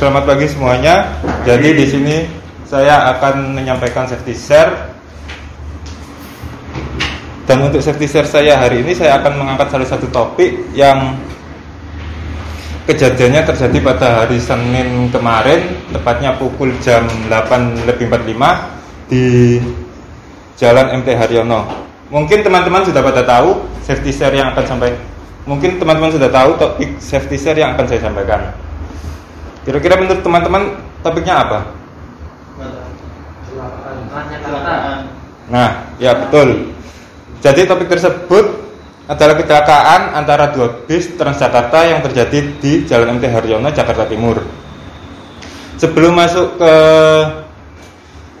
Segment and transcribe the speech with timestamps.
[0.00, 1.12] Selamat pagi semuanya.
[1.44, 2.24] Jadi di sini
[2.64, 4.96] saya akan menyampaikan safety share.
[7.44, 11.20] Dan untuk safety share saya hari ini saya akan mengangkat salah satu topik yang
[12.88, 19.24] kejadiannya terjadi pada hari Senin kemarin, tepatnya pukul jam 8 lebih 45 di
[20.56, 21.76] Jalan MT Haryono.
[22.08, 24.96] Mungkin teman-teman sudah pada tahu safety share yang akan sampai
[25.44, 28.69] Mungkin teman-teman sudah tahu topik safety share yang akan saya sampaikan.
[29.64, 30.62] Kira-kira menurut teman-teman
[31.04, 31.58] topiknya apa?
[35.50, 36.72] Nah, ya betul.
[37.40, 38.44] Jadi topik tersebut
[39.10, 44.38] adalah kecelakaan antara dua bis Transjakarta yang terjadi di Jalan MT Haryono, Jakarta Timur.
[45.80, 46.74] Sebelum masuk ke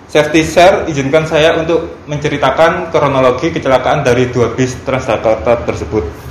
[0.06, 6.29] safety share, izinkan saya untuk menceritakan kronologi kecelakaan dari dua bis Transjakarta tersebut.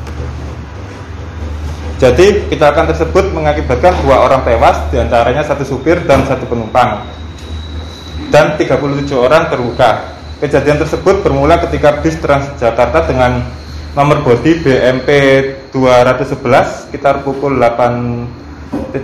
[2.00, 7.03] Jadi kecelakaan tersebut mengakibatkan dua orang tewas, di antaranya satu supir dan satu penumpang,
[8.31, 10.16] dan 37 orang terluka.
[10.39, 13.44] Kejadian tersebut bermula ketika bis Transjakarta dengan
[13.92, 15.09] nomor bodi BMP
[15.75, 18.95] 211 sekitar pukul 8.35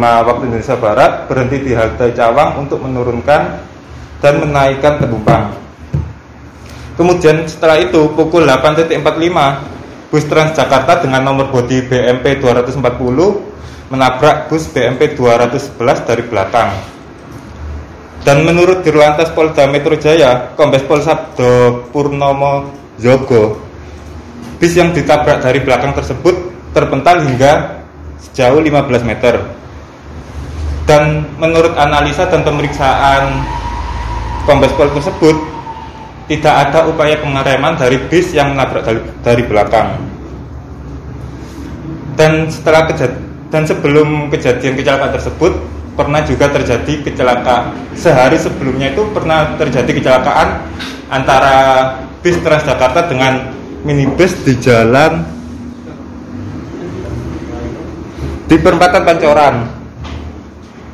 [0.00, 3.42] waktu Indonesia Barat berhenti di halte Cawang untuk menurunkan
[4.24, 5.52] dan menaikkan penumpang.
[6.96, 9.79] Kemudian setelah itu pukul 8.45
[10.10, 12.82] bus Transjakarta dengan nomor bodi BMP 240
[13.94, 16.70] menabrak bus BMP 211 dari belakang.
[18.20, 22.68] Dan menurut Dirlantas Polda Metro Jaya, Kombes Pol Sabdo Purnomo
[23.00, 23.56] Yogo,
[24.60, 26.36] bis yang ditabrak dari belakang tersebut
[26.76, 27.80] terpental hingga
[28.30, 29.40] sejauh 15 meter.
[30.84, 33.40] Dan menurut analisa dan pemeriksaan
[34.44, 35.36] Kombes Pol tersebut,
[36.30, 39.98] tidak ada upaya pengereman dari bis yang menabrak dari, dari belakang.
[42.14, 45.52] Dan setelah kejadian dan sebelum kejadian kecelakaan tersebut
[45.98, 50.48] pernah juga terjadi kecelakaan sehari sebelumnya itu pernah terjadi kecelakaan
[51.10, 51.56] antara
[52.22, 53.50] bis Transjakarta dengan
[53.82, 55.26] minibus di jalan
[58.46, 59.54] di perempatan Pancoran.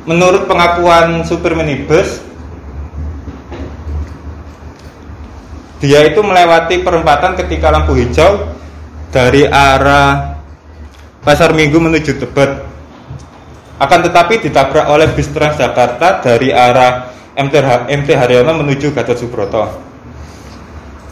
[0.07, 2.23] Menurut pengakuan supir minibus,
[5.77, 8.49] Dia itu melewati perempatan ketika lampu hijau
[9.13, 10.41] dari arah
[11.21, 12.65] Pasar Minggu menuju Tebet.
[13.77, 17.53] Akan tetapi ditabrak oleh bis Transjakarta dari arah MT,
[17.93, 19.69] MT Haryono menuju Gatot Subroto.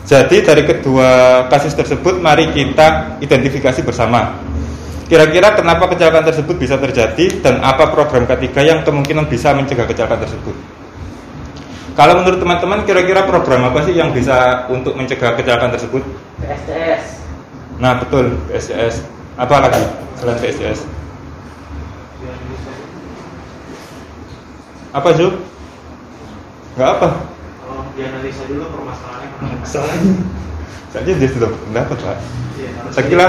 [0.06, 4.34] Jadi dari kedua kasus tersebut mari kita identifikasi bersama.
[5.06, 10.26] Kira-kira kenapa kecelakaan tersebut bisa terjadi dan apa program ketiga yang kemungkinan bisa mencegah kecelakaan
[10.26, 10.58] tersebut?
[11.94, 16.02] Kalau menurut teman-teman kira-kira program apa sih yang bisa untuk mencegah kecelakaan tersebut?
[16.42, 17.22] PSDS.
[17.78, 19.06] Nah betul PSDS.
[19.38, 19.86] Apa lagi
[20.18, 20.90] selain PSDS?
[24.96, 25.38] Apa Ju?
[26.80, 27.08] Gak apa?
[27.62, 29.60] Kalau dianalisa dulu permasalahannya?
[29.62, 30.14] Masalahnya
[30.96, 32.18] saja dia sudah pendapat pak.
[32.56, 33.28] Iya, Sakila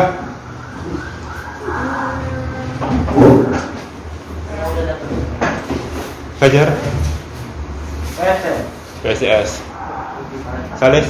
[6.38, 6.68] Fajar
[8.16, 9.60] PSDS
[10.80, 11.06] Salis.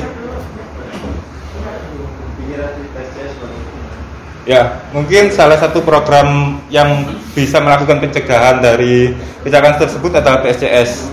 [4.47, 7.03] Ya, mungkin salah satu program yang
[7.35, 9.11] bisa melakukan pencegahan dari
[9.43, 11.11] kecelakaan tersebut adalah PSCS.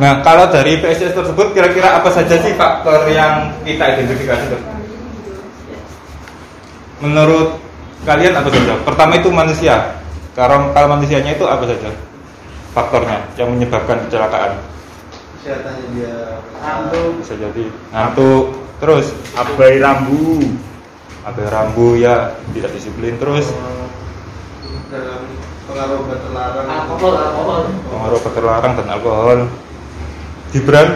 [0.00, 4.56] Nah, kalau dari PSCS tersebut kira-kira apa saja sih faktor yang kita identifikasi?
[7.04, 7.60] Menurut
[8.08, 8.72] kalian apa saja?
[8.88, 9.97] Pertama itu manusia.
[10.38, 11.90] Kalau kalau manusianya itu apa saja
[12.70, 14.62] faktornya yang menyebabkan kecelakaan?
[15.42, 17.10] Kesehatannya dia Ngantuk.
[17.18, 18.44] Bisa jadi ngantuk,
[18.78, 20.46] terus abai rambu
[21.26, 23.50] ada rambu ya tidak disiplin terus
[24.88, 25.26] dalam
[25.68, 26.66] pengaruh obat terlarang.
[26.70, 27.62] Alkohol, alkohol.
[27.90, 29.38] pengaruh obat terlarang dan alkohol
[30.54, 30.88] Gibran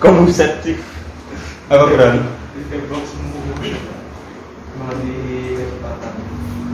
[0.00, 0.80] Kok buset sih?
[1.68, 2.24] Apa berani?
[4.74, 6.12] Melebihi kecepatan.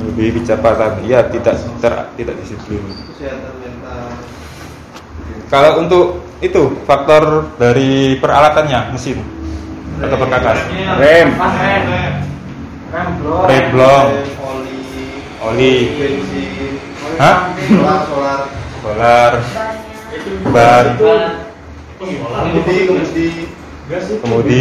[0.08, 1.05] Lebih kecepatan.
[1.05, 2.81] Iya, tidak ter, tidak disiplin.
[3.12, 4.05] Kesehatan mental.
[5.50, 6.05] Kalau untuk
[6.41, 9.20] itu faktor dari peralatannya mesin
[10.00, 10.58] atau perkakas.
[10.97, 11.29] Rem.
[11.37, 11.85] Rem.
[12.91, 13.44] Rem blok.
[13.50, 13.64] Rem.
[14.41, 14.76] Oli.
[15.44, 15.75] Oli.
[15.99, 16.73] Bensin.
[17.20, 17.53] Hah?
[17.69, 18.41] Solar, solar.
[18.81, 19.32] Solar,
[20.49, 20.87] ban,
[22.00, 23.26] Kemudi, kemudi.
[24.25, 24.61] kemudi.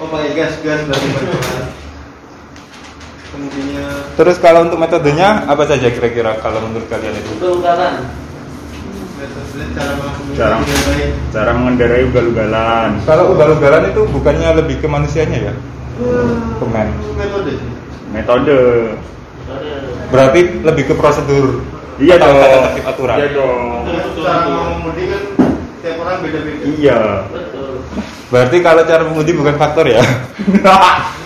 [0.00, 1.08] Oh, pakai gas, gas dari
[3.40, 3.88] Kemudinya
[4.20, 7.40] Terus kalau untuk metodenya apa saja kira-kira kalau menurut kalian itu?
[7.40, 8.04] Ugal-ugalan.
[9.16, 9.92] metode cara
[10.60, 12.90] mengemudi Cara mengendarai ugal-ugalan.
[13.08, 15.54] Kalau ugal-ugalan itu bukannya lebih ke manusianya ya?
[16.60, 16.88] Kemen.
[17.16, 17.52] Metode.
[18.12, 18.58] Metode.
[20.12, 21.64] Berarti lebih ke prosedur.
[21.96, 22.40] Iya atau dong.
[22.44, 23.16] tata tertib aturan.
[23.16, 23.80] Iya dong.
[24.20, 25.22] Cara mengemudi kan
[25.80, 26.64] tiap orang beda-beda.
[26.76, 27.00] Iya.
[27.32, 27.72] Betul.
[28.28, 30.00] Berarti kalau cara mengemudi bukan faktor ya?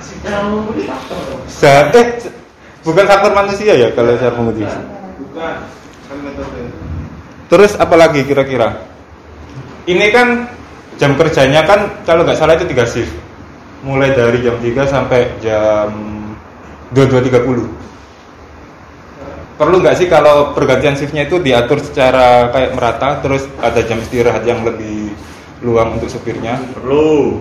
[0.00, 1.40] Faktor dong.
[1.46, 2.06] Sa- eh,
[2.82, 4.64] bukan faktor manusia ya kalau cara mengemudi.
[4.64, 4.80] Bukan.
[5.36, 5.56] Kan.
[7.50, 8.78] Terus apa lagi kira-kira?
[9.86, 10.46] Ini kan
[11.00, 13.10] jam kerjanya kan kalau nggak salah itu tiga shift.
[13.80, 15.88] Mulai dari jam 3 sampai jam
[16.92, 17.64] 22.30.
[19.56, 24.44] Perlu nggak sih kalau pergantian shiftnya itu diatur secara kayak merata, terus ada jam istirahat
[24.44, 25.12] yang lebih
[25.64, 26.60] luang untuk supirnya?
[26.76, 27.40] Perlu.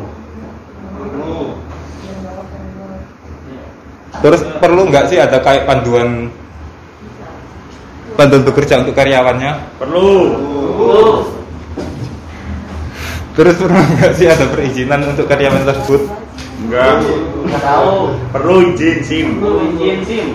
[4.20, 6.28] Terus perlu nggak sih ada kayak panduan
[8.20, 9.80] panduan bekerja untuk karyawannya?
[9.80, 10.12] Perlu.
[13.40, 16.04] Terus perlu nggak sih ada perizinan untuk karyawan tersebut?
[16.68, 17.00] Enggak.
[17.48, 17.96] Nggak tahu.
[18.36, 19.28] Perlu izin SIM.
[19.40, 20.28] Lu izin sim.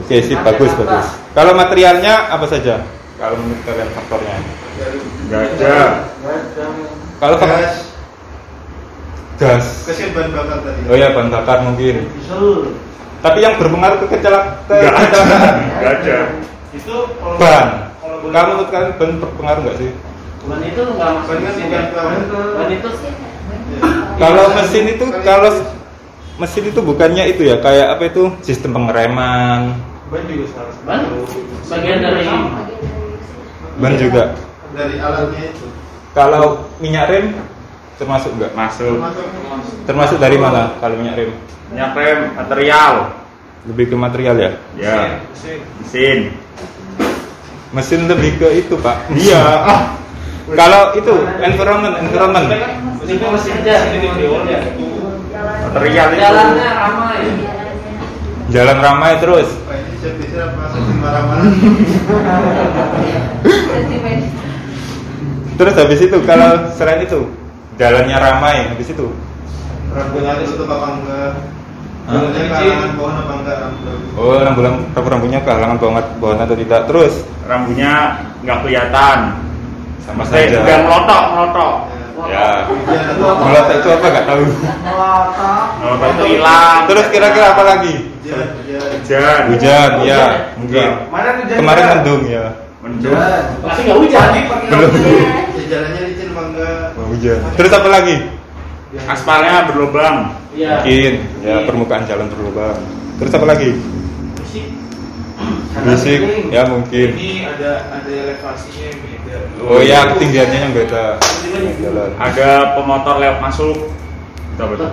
[0.00, 1.06] Oke sih bagus bagus.
[1.36, 2.80] Kalau materialnya apa saja?
[3.20, 4.36] Kalau menurut kalian faktornya?
[5.28, 5.76] Enggak ada.
[7.20, 7.74] Kalau faktor Gas.
[9.38, 9.66] gas.
[9.86, 10.80] Kasih bahan bakar tadi.
[10.88, 12.08] Oh ya bahan bakar mungkin.
[12.16, 12.72] Diesel.
[13.18, 15.02] Tapi yang berpengaruh ke kecelak ke Enggak ada.
[15.02, 16.16] kecelakaan Enggak ada.
[16.70, 17.66] Itu kalau ban.
[17.98, 19.90] kalau Kamu menurut kalian ban berpengaruh nggak sih?
[20.46, 21.90] Ban itu nggak masuk Ban kan mesin bukan ya.
[21.90, 22.20] ban.
[22.54, 22.88] Ban itu
[24.18, 25.50] Kalau mesin itu kalau
[26.38, 29.74] mesin itu bukannya itu ya kayak apa itu sistem pengereman
[30.08, 31.00] ban juga salah ban
[31.68, 32.22] bagian dari
[33.76, 34.22] ban juga.
[34.72, 35.66] dari alatnya itu.
[36.14, 37.26] Kalau minyak rem
[37.98, 38.50] termasuk nggak?
[38.54, 38.94] Masuk.
[39.02, 41.30] Termasuk Termasuk dari mana kalau minyak rem?
[41.74, 42.94] Minyak rem material.
[43.66, 44.50] Lebih ke material ya?
[44.78, 44.98] Ya.
[45.82, 46.32] Mesin.
[47.74, 49.10] Mesin lebih ke itu pak.
[49.18, 49.42] Iya.
[49.42, 49.80] Ah.
[50.48, 51.12] Kalau itu
[51.44, 52.48] environment, environment.
[53.04, 53.76] itu mesin aja.
[55.68, 56.22] Material itu.
[56.24, 57.20] Jalannya ramai.
[58.48, 59.48] Jalan ramai terus.
[65.58, 67.28] Terus habis itu kalau selain itu
[67.78, 69.06] jalannya ramai habis itu
[69.88, 71.32] Rambutnya tutup apa enggak?
[72.04, 73.96] Rambutnya kalangan pohon apa enggak rambut?
[74.14, 77.14] oh rambu rambu rambunya kehalangan banget pohon atau tidak terus
[77.46, 77.92] Rambunya
[78.42, 79.18] nggak kelihatan.
[80.02, 81.72] sama Eh, saja udah melotok, melotok.
[82.26, 83.42] ya apa?
[83.44, 84.42] melotot itu apa nggak tahu
[85.78, 86.78] Melotok itu hilang.
[86.88, 87.94] terus kira-kira apa lagi
[88.28, 89.90] Hujan, hujan.
[90.04, 91.92] Ya mungkin Kemarin hujan kemarin juga.
[91.94, 92.44] mendung ya
[92.78, 93.16] Mendung.
[93.64, 94.28] Masih nggak hujan.
[94.68, 94.90] belum
[95.58, 96.86] Ya, jalannya licin apa enggak?
[96.94, 98.16] Oh, hujan terus apa lagi
[98.88, 100.32] Aspalnya berlubang.
[100.56, 100.80] Iya.
[100.80, 101.12] mungkin
[101.44, 102.78] ya permukaan jalan berlubang
[103.18, 103.70] terus apa lagi
[104.38, 104.64] Musik.
[105.84, 109.36] bisik ya mungkin Ini ada ada elevasinya yang beda.
[109.60, 111.04] oh ya ketinggiannya yang beda
[111.78, 113.76] jalan Ada pemotor lewat masuk.
[114.58, 114.90] Apa tuh?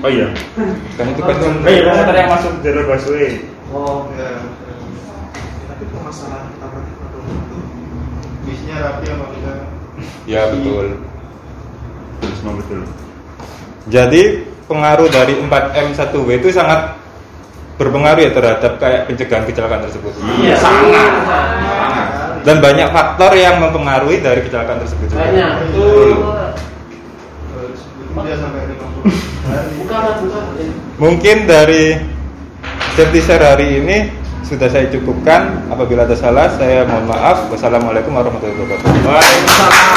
[0.00, 0.32] Oh iya.
[0.96, 1.36] kan itu kan
[1.68, 3.44] Eh, iya, pemotor yang masuk jalur busway.
[3.68, 4.08] Oh.
[4.16, 4.40] Ya.
[5.68, 7.20] Tapi permasalahan utama itu
[8.48, 9.58] Bisnya rapi apa enggak?
[10.26, 10.98] Ya betul
[12.40, 12.82] Semua betul.
[13.86, 14.22] Jadi
[14.66, 16.98] pengaruh dari 4M1W itu sangat
[17.76, 20.12] berpengaruh ya terhadap kayak pencegahan kecelakaan tersebut.
[20.42, 21.10] Iya, sangat.
[22.42, 25.22] Dan banyak faktor yang mempengaruhi dari kecelakaan tersebut juga.
[25.22, 25.50] Banyak.
[25.66, 26.08] Betul.
[28.16, 29.70] Udah sampai 50 hari.
[29.82, 30.42] Bukan, bukan.
[30.96, 32.00] Mungkin dari
[32.96, 33.96] safety share hari ini
[34.46, 35.68] sudah saya cukupkan.
[35.68, 37.50] Apabila ada salah, saya mohon maaf.
[37.52, 39.04] Wassalamualaikum warahmatullahi wabarakatuh.
[39.04, 39.95] Waalaikumsalam.